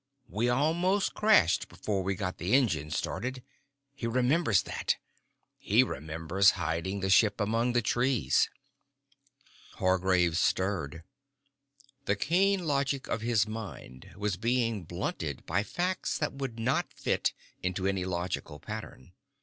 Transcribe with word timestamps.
We 0.27 0.49
almost 0.49 1.13
crashed 1.13 1.69
before 1.69 2.01
we 2.01 2.15
got 2.15 2.39
the 2.39 2.55
engines 2.55 2.97
started. 2.97 3.43
He 3.93 4.07
remembers 4.07 4.63
that. 4.63 4.95
He 5.59 5.83
remembers 5.83 6.53
hiding 6.57 7.01
the 7.01 7.09
ship 7.11 7.39
among 7.39 7.73
the 7.73 7.83
trees." 7.83 8.49
Hargraves 9.73 10.39
stirred. 10.39 11.03
The 12.05 12.15
keen 12.15 12.65
logic 12.65 13.07
of 13.09 13.21
his 13.21 13.47
mind 13.47 14.09
was 14.17 14.37
being 14.37 14.85
blunted 14.85 15.45
by 15.45 15.61
facts 15.61 16.17
that 16.17 16.33
would 16.33 16.57
not 16.59 16.91
fit 16.95 17.33
into 17.61 17.85
any 17.85 18.03
logical 18.03 18.59
pattern. 18.59 19.13